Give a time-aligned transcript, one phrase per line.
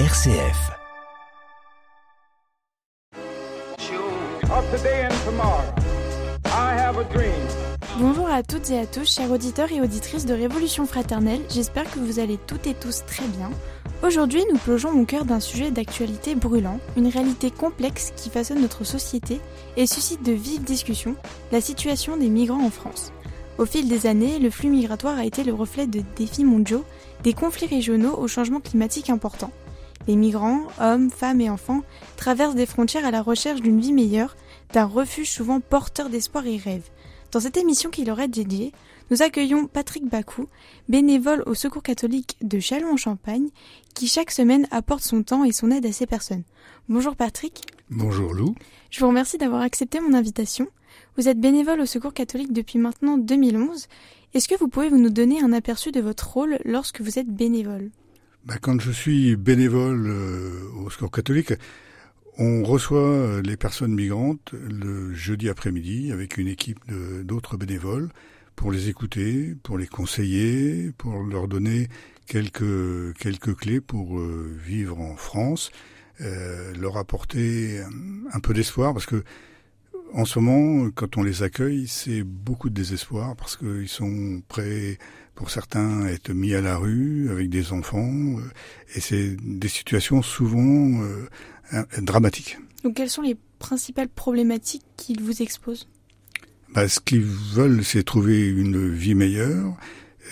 [0.00, 0.72] RCF.
[8.00, 12.00] Bonjour à toutes et à tous, chers auditeurs et auditrices de Révolution Fraternelle, j'espère que
[12.00, 13.52] vous allez toutes et tous très bien.
[14.02, 18.82] Aujourd'hui, nous plongeons au cœur d'un sujet d'actualité brûlant, une réalité complexe qui façonne notre
[18.82, 19.40] société
[19.76, 21.14] et suscite de vives discussions,
[21.52, 23.12] la situation des migrants en France.
[23.58, 26.84] Au fil des années, le flux migratoire a été le reflet de défis mondiaux,
[27.22, 29.52] des conflits régionaux au changement climatique important.
[30.06, 31.82] Les migrants, hommes, femmes et enfants,
[32.16, 34.36] traversent des frontières à la recherche d'une vie meilleure,
[34.72, 36.90] d'un refuge souvent porteur d'espoir et rêve.
[37.32, 38.72] Dans cette émission qui leur est dédiée,
[39.10, 40.46] nous accueillons Patrick Bacou,
[40.88, 43.48] bénévole au Secours catholique de Châlons-en-Champagne,
[43.94, 46.44] qui chaque semaine apporte son temps et son aide à ces personnes.
[46.88, 47.62] Bonjour Patrick.
[47.90, 48.54] Bonjour Lou.
[48.90, 50.68] Je vous remercie d'avoir accepté mon invitation.
[51.16, 53.88] Vous êtes bénévole au Secours catholique depuis maintenant 2011.
[54.32, 57.90] Est-ce que vous pouvez nous donner un aperçu de votre rôle lorsque vous êtes bénévole?
[58.44, 61.54] Bah, Quand je suis bénévole euh, au Secours catholique,
[62.38, 66.80] on reçoit euh, les personnes migrantes le jeudi après-midi avec une équipe
[67.22, 68.10] d'autres bénévoles
[68.56, 71.88] pour les écouter, pour les conseiller, pour leur donner
[72.26, 75.70] quelques quelques clés pour euh, vivre en France,
[76.20, 77.80] euh, leur apporter
[78.32, 79.24] un peu d'espoir parce que
[80.14, 84.98] en ce moment, quand on les accueille, c'est beaucoup de désespoir parce qu'ils sont prêts,
[85.34, 88.36] pour certains, à être mis à la rue avec des enfants.
[88.94, 91.02] Et c'est des situations souvent
[91.98, 92.58] dramatique.
[92.84, 95.88] Donc quelles sont les principales problématiques qu'ils vous exposent?
[96.74, 99.76] Bah, Ce qu'ils veulent, c'est trouver une vie meilleure.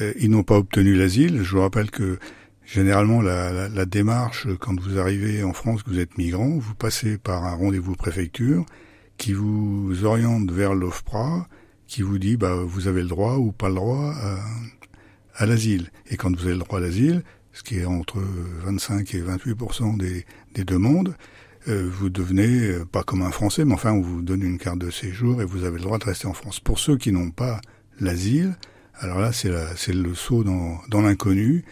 [0.01, 1.43] Euh, ils n'ont pas obtenu l'asile.
[1.43, 2.19] Je vous rappelle que
[2.65, 6.75] généralement, la, la, la, démarche, quand vous arrivez en France, que vous êtes migrant, vous
[6.75, 8.67] passez par un rendez-vous préfecture
[9.23, 11.47] qui vous oriente vers l'OFPRA,
[11.87, 14.41] qui vous dit bah, vous avez le droit ou pas le droit à,
[15.37, 15.93] à l'asile.
[16.11, 18.21] Et quand vous avez le droit à l'asile, ce qui est entre
[18.65, 21.15] 25 et 28% des, des demandes,
[21.69, 24.81] euh, vous devenez euh, pas comme un Français, mais enfin on vous donne une carte
[24.81, 26.59] de séjour et vous avez le droit de rester en France.
[26.59, 27.61] Pour ceux qui n'ont pas
[28.01, 28.57] l'asile,
[28.99, 31.65] alors là c'est c'est le saut dans, dans l'inconnu.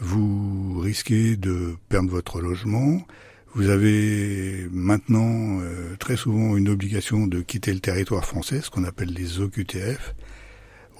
[0.00, 3.00] Vous risquez de perdre votre logement.
[3.54, 8.84] Vous avez maintenant euh, très souvent une obligation de quitter le territoire français, ce qu'on
[8.84, 10.14] appelle les OQTF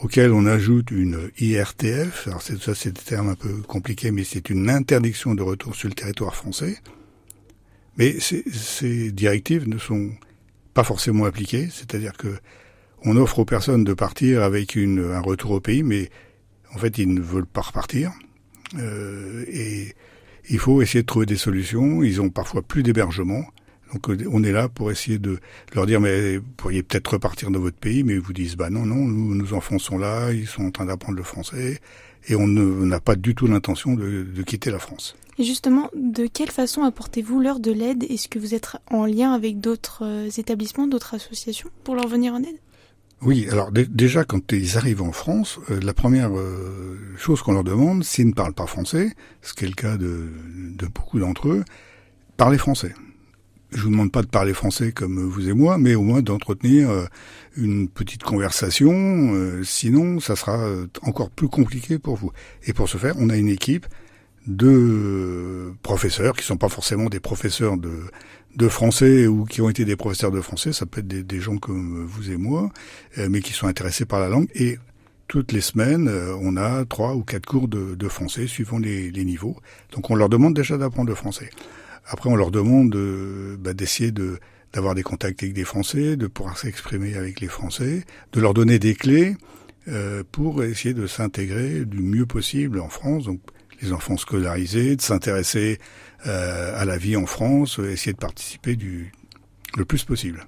[0.02, 2.26] auquel on ajoute une IRTF.
[2.26, 5.88] Alors ça, c'est des termes un peu compliqués, mais c'est une interdiction de retour sur
[5.88, 6.78] le territoire français.
[7.98, 10.10] Mais ces, ces directives ne sont
[10.74, 12.34] pas forcément appliquées, c'est-à-dire que
[13.04, 16.10] on offre aux personnes de partir avec une, un retour au pays, mais
[16.74, 18.12] en fait ils ne veulent pas repartir.
[18.78, 19.94] Euh, et
[20.50, 22.02] il faut essayer de trouver des solutions.
[22.02, 23.44] Ils ont parfois plus d'hébergement.
[23.92, 25.38] Donc euh, on est là pour essayer de
[25.74, 28.70] leur dire mais vous pourriez peut-être repartir dans votre pays, mais ils vous disent bah
[28.70, 31.80] non non nous, nos enfants sont là, ils sont en train d'apprendre le français
[32.28, 35.16] et on n'a pas du tout l'intention de, de, quitter la France.
[35.38, 38.04] Et justement, de quelle façon apportez-vous leur de l'aide?
[38.04, 42.34] Est-ce que vous êtes en lien avec d'autres euh, établissements, d'autres associations pour leur venir
[42.34, 42.58] en aide?
[43.22, 46.30] Oui, alors déjà quand ils arrivent en France, euh, la première
[47.16, 50.30] chose qu'on leur demande, s'ils ne parlent pas français, ce qui est le cas de,
[50.94, 51.64] beaucoup d'entre eux,
[52.36, 52.94] parlez français
[53.72, 56.90] je vous demande pas de parler français comme vous et moi, mais au moins d'entretenir
[56.90, 57.04] euh,
[57.56, 58.92] une petite conversation.
[58.92, 62.32] Euh, sinon, ça sera euh, encore plus compliqué pour vous.
[62.64, 63.86] Et pour ce faire, on a une équipe
[64.46, 68.04] de professeurs qui sont pas forcément des professeurs de,
[68.56, 70.72] de français ou qui ont été des professeurs de français.
[70.72, 72.70] Ça peut être des, gens comme vous et moi,
[73.16, 74.48] mais qui sont intéressés par la langue.
[74.54, 74.78] Et
[75.28, 79.24] toutes les semaines, on a trois ou quatre cours de, de français suivant les, les
[79.24, 79.56] niveaux.
[79.92, 81.50] Donc on leur demande déjà d'apprendre le français.
[82.06, 82.96] Après, on leur demande
[83.60, 84.40] bah, d'essayer de
[84.72, 88.78] d'avoir des contacts avec des Français, de pouvoir s'exprimer avec les Français, de leur donner
[88.78, 89.36] des clés
[89.88, 93.24] euh, pour essayer de s'intégrer du mieux possible en France.
[93.24, 93.40] Donc,
[93.82, 95.78] les enfants scolarisés, de s'intéresser
[96.26, 99.12] euh, à la vie en France, essayer de participer du
[99.76, 100.44] le plus possible.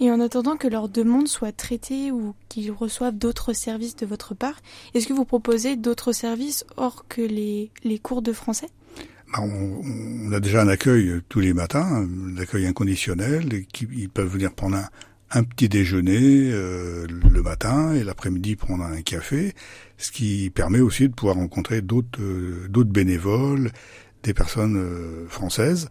[0.00, 4.34] Et en attendant que leurs demandes soient traitées ou qu'ils reçoivent d'autres services de votre
[4.34, 4.60] part,
[4.94, 8.68] est-ce que vous proposez d'autres services hors que les, les cours de français?
[9.32, 14.28] Bah, on, a déjà un accueil tous les matins, un accueil inconditionnel, qui, ils peuvent
[14.28, 14.88] venir prendre un,
[15.42, 19.54] petit déjeuner euh, le matin et l'après-midi prendre un café,
[19.98, 23.70] ce qui permet aussi de pouvoir rencontrer d'autres euh, d'autres bénévoles,
[24.26, 25.88] des personnes euh, françaises.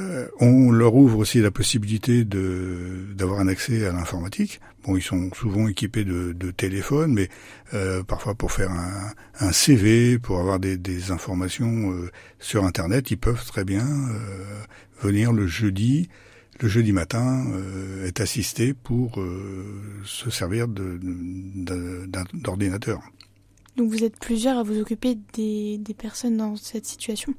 [0.00, 4.60] Euh, on leur ouvre aussi la possibilité de d'avoir un accès à l'informatique.
[4.84, 7.28] Bon, ils sont souvent équipés de, de téléphones, mais
[7.72, 11.94] euh, parfois pour faire un, un, CV, pour avoir des, des informations
[12.38, 13.86] sur Internet, ils peuvent très bien
[15.02, 16.08] venir le jeudi,
[16.60, 17.44] le jeudi matin,
[18.04, 19.18] être assistés pour
[20.04, 20.68] se servir
[22.34, 23.00] d'ordinateur.
[23.76, 27.34] Donc vous êtes plusieurs à vous occuper des, des personnes dans cette situation?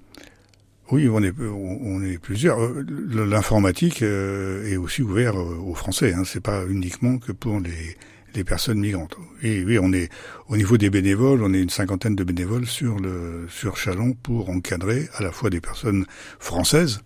[0.91, 2.61] Oui, on est, on est plusieurs.
[2.61, 6.13] Euh, l'informatique euh, est aussi ouvert aux Français.
[6.13, 6.23] Hein.
[6.25, 7.97] C'est pas uniquement que pour les,
[8.35, 9.17] les personnes migrantes.
[9.41, 10.09] Et oui, on est
[10.47, 14.49] au niveau des bénévoles, on est une cinquantaine de bénévoles sur le sur Chalon pour
[14.49, 16.05] encadrer à la fois des personnes
[16.39, 17.01] françaises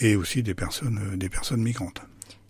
[0.00, 2.02] et aussi des personnes des personnes migrantes.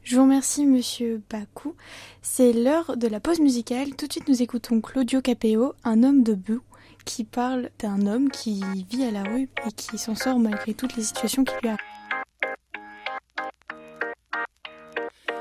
[0.05, 1.77] Je vous remercie, monsieur Bakou.
[2.23, 3.95] C'est l'heure de la pause musicale.
[3.95, 6.63] Tout de suite, nous écoutons Claudio Capeo, un homme de boue
[7.05, 10.97] qui parle d'un homme qui vit à la rue et qui s'en sort malgré toutes
[10.97, 11.79] les situations qui lui arrivent.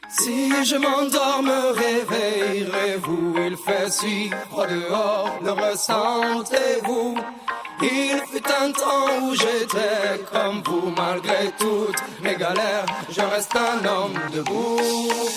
[0.09, 7.15] Si je m'endors, me réveillerez-vous Il fait si froid dehors, le ressentez-vous?
[7.81, 13.85] Il fut un temps où j'étais comme vous, malgré toutes mes galères, je reste un
[13.85, 14.79] homme debout.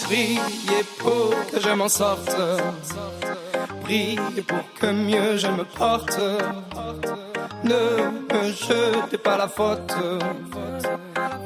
[0.04, 2.34] Priez pour que je m'en sorte,
[3.82, 6.18] priez pour que mieux je me porte.
[7.64, 7.74] Ne
[8.32, 9.94] me jetez pas la faute,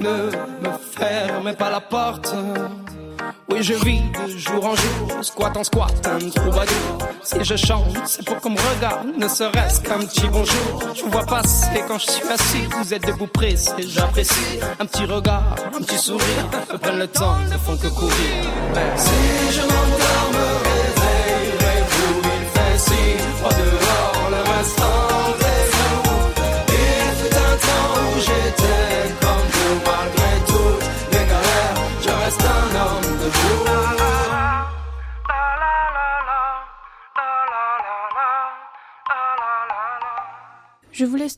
[0.00, 0.30] ne
[0.62, 2.34] me fermez pas la porte.
[3.58, 6.98] Oui, je vis de jour en jour, squat en squat, un troubadour.
[7.24, 10.82] Si je chante, c'est pour qu'on me regarde, ne serait-ce qu'un petit bonjour.
[10.94, 14.60] Je vous vois passer quand je suis assis, vous êtes debout pressé, j'apprécie.
[14.78, 18.44] Un petit regard, un petit sourire, me prennent le temps, ne font que courir.
[18.96, 19.10] Si
[19.50, 20.97] je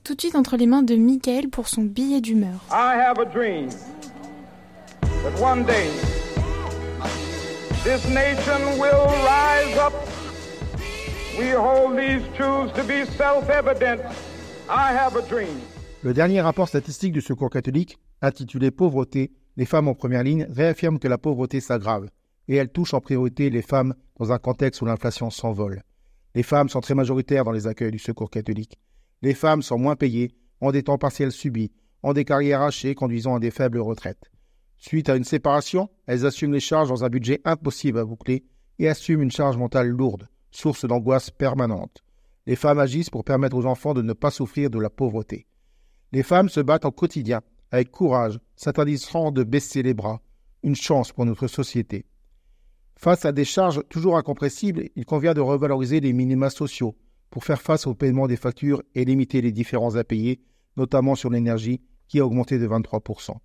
[0.02, 2.64] Tout de suite entre les mains de Michael pour son billet d'humeur.
[2.70, 3.68] I have a dream
[5.02, 5.90] that one day
[7.84, 9.92] this nation will rise up.
[11.38, 14.00] We hold these truths to be self-evident.
[14.68, 15.58] I have a dream.
[16.02, 20.98] Le dernier rapport statistique du Secours catholique, intitulé Pauvreté, les femmes en première ligne, réaffirme
[20.98, 22.08] que la pauvreté s'aggrave
[22.48, 25.82] et elle touche en priorité les femmes dans un contexte où l'inflation s'envole.
[26.34, 28.78] Les femmes sont très majoritaires dans les accueils du Secours catholique
[29.22, 31.72] les femmes sont moins payées, ont des temps partiels subis,
[32.02, 34.30] ont des carrières hachées conduisant à des faibles retraites.
[34.76, 38.44] Suite à une séparation, elles assument les charges dans un budget impossible à boucler
[38.78, 42.02] et assument une charge mentale lourde, source d'angoisse permanente.
[42.46, 45.46] Les femmes agissent pour permettre aux enfants de ne pas souffrir de la pauvreté.
[46.12, 50.22] Les femmes se battent au quotidien, avec courage, s'interdisant de baisser les bras,
[50.62, 52.06] une chance pour notre société.
[52.96, 56.96] Face à des charges toujours incompressibles, il convient de revaloriser les minima sociaux,
[57.30, 60.40] pour faire face au paiement des factures et limiter les différences à payer,
[60.76, 63.36] notamment sur l'énergie qui a augmenté de 23%.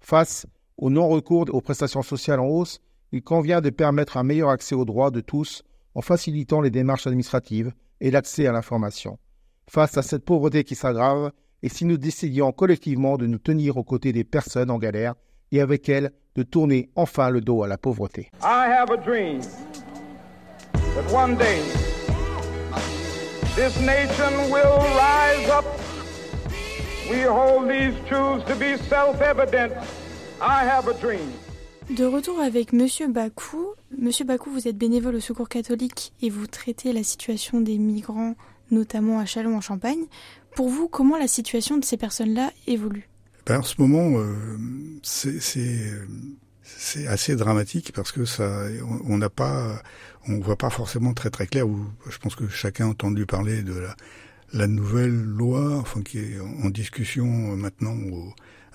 [0.00, 0.46] Face
[0.76, 2.80] au non-recours aux prestations sociales en hausse,
[3.12, 5.62] il convient de permettre un meilleur accès aux droits de tous
[5.94, 9.18] en facilitant les démarches administratives et l'accès à l'information.
[9.68, 11.32] Face à cette pauvreté qui s'aggrave,
[11.62, 15.14] et si nous décidions collectivement de nous tenir aux côtés des personnes en galère
[15.52, 18.30] et avec elles de tourner enfin le dos à la pauvreté.
[18.42, 19.40] I have a dream
[21.12, 21.91] one day
[23.54, 25.64] This nation will rise up.
[27.10, 29.72] We hold these truths to be self-evident.
[30.40, 31.30] I have a dream.
[31.90, 33.66] De retour avec Monsieur Bakou.
[33.98, 38.34] Monsieur Bakou, vous êtes bénévole au Secours catholique et vous traitez la situation des migrants,
[38.70, 40.04] notamment à Chalon en Champagne.
[40.56, 43.08] Pour vous, comment la situation de ces personnes-là évolue?
[43.46, 44.56] Ben, En ce moment, euh,
[45.02, 45.92] c'est
[46.62, 48.66] c'est assez dramatique parce que ça,
[49.06, 49.82] on n'a pas,
[50.28, 51.66] on voit pas forcément très très clair.
[52.08, 53.96] je pense que chacun a entendu parler de la,
[54.52, 57.26] la nouvelle loi, enfin qui est en discussion
[57.56, 57.96] maintenant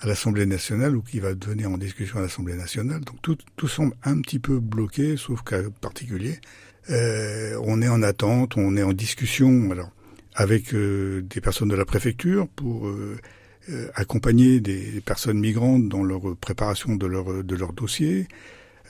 [0.00, 3.00] à l'Assemblée nationale ou qui va devenir en discussion à l'Assemblée nationale.
[3.00, 6.38] Donc tout, tout semble un petit peu bloqué, sauf cas particulier.
[6.90, 9.90] Euh, on est en attente, on est en discussion alors
[10.34, 13.18] avec euh, des personnes de la préfecture pour euh,
[13.94, 18.28] accompagner des personnes migrantes dans leur préparation de leur de leur dossier.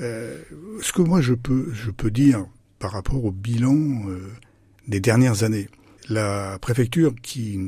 [0.01, 0.41] Euh,
[0.81, 2.47] ce que moi je peux je peux dire
[2.79, 3.75] par rapport au bilan
[4.09, 4.33] euh,
[4.87, 5.69] des dernières années,
[6.09, 7.59] la préfecture qui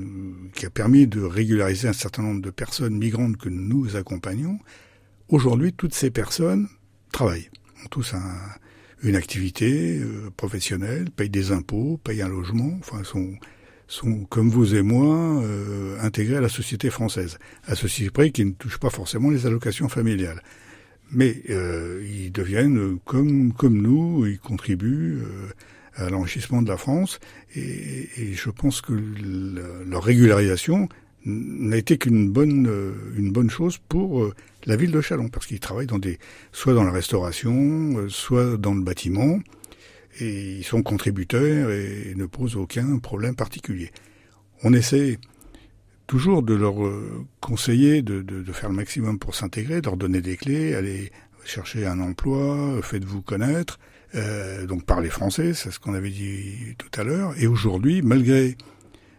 [0.54, 4.58] qui a permis de régulariser un certain nombre de personnes migrantes que nous accompagnons,
[5.28, 6.68] aujourd'hui toutes ces personnes
[7.10, 7.50] travaillent,
[7.84, 8.36] ont tous un,
[9.02, 13.34] une activité euh, professionnelle, payent des impôts, payent un logement, enfin sont
[13.90, 18.46] sont, comme vous et moi, euh, intégrés à la société française, à ceci près qu'ils
[18.46, 20.42] ne touchent pas forcément les allocations familiales.
[21.10, 25.48] Mais euh, ils deviennent comme, comme nous, ils contribuent euh,
[25.96, 27.18] à l'enrichissement de la France,
[27.56, 30.88] et, et, je pense que leur régularisation
[31.26, 34.32] n'a été qu'une bonne, euh, une bonne chose pour euh,
[34.66, 36.20] la ville de Chalon, parce qu'ils travaillent dans des,
[36.52, 39.40] soit dans la restauration, soit dans le bâtiment,
[40.18, 43.90] et ils sont contributeurs et ne posent aucun problème particulier.
[44.62, 45.18] On essaie
[46.06, 50.36] toujours de leur euh, conseiller de, faire le maximum pour s'intégrer, de leur donner des
[50.36, 51.12] clés, aller
[51.44, 53.78] chercher un emploi, faites-vous connaître,
[54.16, 57.32] euh, donc parler français, c'est ce qu'on avait dit tout à l'heure.
[57.38, 58.56] Et aujourd'hui, malgré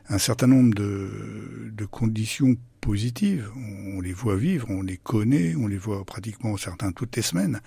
[0.10, 3.50] un certain nombre de, de conditions positives,
[3.96, 7.62] on les voit vivre, on les connaît, on les voit pratiquement certains toutes les semaines,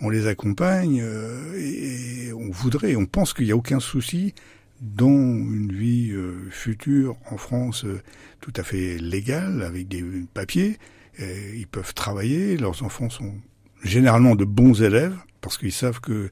[0.00, 4.34] on les accompagne euh, et, on voudrait, on pense qu'il n'y a aucun souci
[4.80, 8.00] dans une vie euh, future en France euh,
[8.40, 10.78] tout à fait légale, avec des papiers.
[11.18, 13.34] ils peuvent travailler, leurs enfants sont
[13.82, 16.30] généralement de bons élèves, parce qu'ils savent que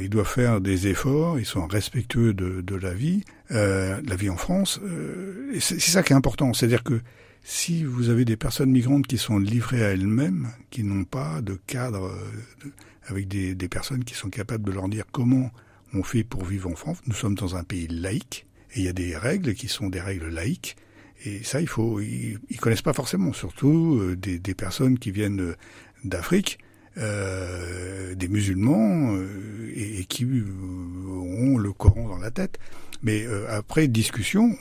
[0.00, 4.36] ils doivent faire des efforts, ils sont respectueux de, de la vie, la vie en
[4.36, 4.80] France.
[5.52, 7.00] et c'est ça qui est important, c'est-à-dire que
[7.44, 11.58] si vous avez des personnes migrantes qui sont livrées à elles-mêmes, qui n'ont pas de
[11.66, 12.10] cadre
[13.06, 15.50] avec des, personnes qui sont capables de leur dire comment
[15.92, 18.88] on fait pour vivre en France, nous sommes dans un pays laïque, et il y
[18.88, 20.76] a des règles qui sont des règles laïques,
[21.26, 25.54] et ça, il faut, ils, connaissent pas forcément, surtout euh, des, des, personnes qui viennent
[26.02, 26.58] d'Afrique,
[26.98, 32.58] euh, des musulmans, euh, et, et, qui ont le Coran dans la tête.
[33.02, 34.56] Mais euh, après discussion,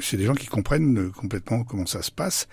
[0.00, 2.48] c'est des gens qui comprennent complètement comment ça se passe.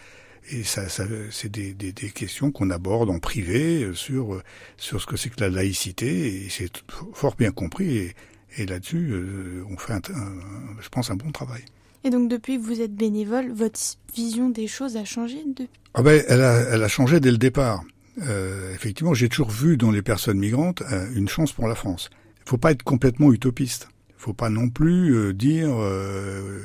[0.51, 4.41] Et ça, ça c'est des, des, des, questions qu'on aborde en privé sur
[4.75, 6.43] sur ce que c'est que la laïcité.
[6.43, 7.98] Et c'est fort bien compris.
[7.98, 8.15] Et,
[8.58, 11.63] et là-dessus, euh, on fait, un, un, je pense, un bon travail.
[12.03, 13.79] Et donc depuis que vous êtes bénévole, votre
[14.13, 15.70] vision des choses a changé depuis?
[15.93, 17.84] Ah ben, elle a, elle a changé dès le départ.
[18.22, 22.10] Euh, effectivement, j'ai toujours vu dans les personnes migrantes euh, une chance pour la France.
[22.46, 23.88] Il faut pas être complètement utopiste
[24.24, 26.62] faut pas non plus euh, dire euh,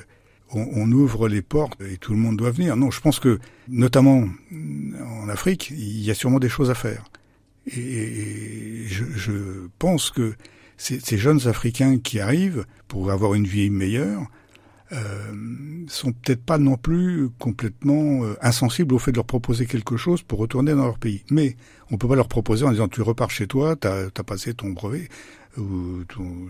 [0.52, 2.76] on, on, ouvre les portes et tout le monde doit venir.
[2.76, 7.05] Non, je pense que, notamment en Afrique, il y a sûrement des choses à faire.
[7.67, 9.33] Et, et je, je,
[9.78, 10.35] pense que
[10.76, 14.23] ces, ces, jeunes Africains qui arrivent pour avoir une vie meilleure
[15.88, 20.23] sont peut-être pas non plus complètement euh, insensibles au fait de leur proposer quelque chose
[20.23, 21.25] pour retourner dans leur pays.
[21.30, 21.57] Mais
[21.90, 24.54] on peut pas leur proposer en disant tu repars chez toi, tu as, as, passé
[24.54, 25.09] ton brevet,
[25.57, 26.04] ou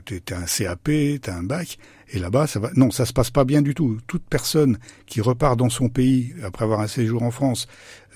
[0.04, 1.78] tu as un CAP, tu as un bac,
[2.10, 2.70] et là-bas, ça va.
[2.74, 3.98] Non, ça se passe pas bien du tout.
[4.06, 7.66] Toute personne qui repart dans son pays après avoir un séjour en France,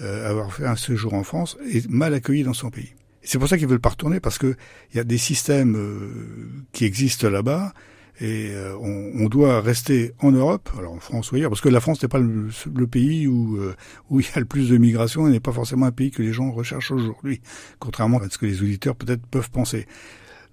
[0.01, 2.95] euh, avoir fait un séjour en France, est mal accueillie dans son pays.
[3.23, 4.57] C'est pour ça qu'ils veulent pas retourner parce que
[4.93, 7.73] il y a des systèmes euh, qui existent là-bas
[8.21, 11.81] et euh, on, doit rester en Europe, alors en France ou ailleurs, parce que la
[11.81, 13.75] France n'est pas le, pays où euh,
[14.11, 16.23] où il y a le plus de migration et n'est pas forcément un pays que
[16.23, 17.41] les gens recherchent aujourd'hui,
[17.79, 19.87] contrairement à ce que les auditeurs peut-être peuvent penser.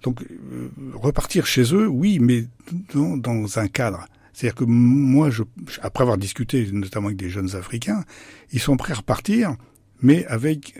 [0.02, 2.46] Donc euh, repartir chez eux, oui, mais
[2.94, 4.06] dans, un cadre.
[4.32, 5.28] C'est-à-dire que moi,
[5.82, 8.04] après avoir discuté notamment avec des jeunes Africains,
[8.52, 9.56] ils sont prêts à repartir,
[10.00, 10.74] mais avec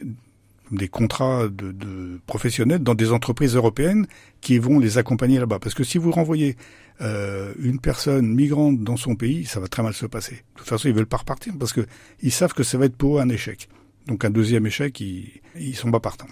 [0.71, 4.07] des contrats de, professionnels dans des entreprises européennes
[4.41, 5.59] qui vont les accompagner là-bas.
[5.59, 6.57] Parce que si vous renvoyez
[7.01, 10.35] euh, une personne migrante dans son pays, ça va très mal se passer.
[10.35, 11.87] De toute façon, ils veulent pas repartir parce que
[12.23, 13.69] ils savent que ça va être pour eux un échec.
[14.07, 16.27] Donc un deuxième échec, ils, ils sont pas partants.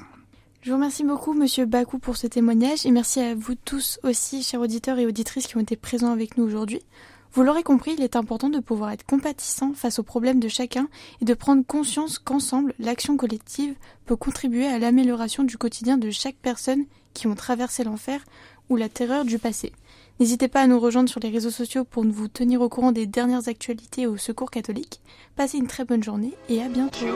[0.62, 4.42] Je vous remercie beaucoup, Monsieur Bakou, pour ce témoignage et merci à vous tous aussi,
[4.42, 6.82] chers auditeurs et auditrices qui ont été présents avec nous aujourd'hui.
[7.32, 10.88] Vous l'aurez compris, il est important de pouvoir être compatissant face aux problèmes de chacun
[11.20, 13.74] et de prendre conscience qu'ensemble, l'action collective
[14.06, 18.24] peut contribuer à l'amélioration du quotidien de chaque personne qui ont traversé l'enfer
[18.68, 19.72] ou la terreur du passé.
[20.20, 23.06] N'hésitez pas à nous rejoindre sur les réseaux sociaux pour vous tenir au courant des
[23.06, 25.00] dernières actualités au Secours catholique.
[25.36, 27.06] Passez une très bonne journée et à bientôt.